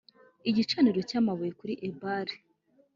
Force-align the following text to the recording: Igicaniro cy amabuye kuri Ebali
Igicaniro 0.49 0.99
cy 1.09 1.17
amabuye 1.19 1.51
kuri 1.59 1.73
Ebali 1.87 2.35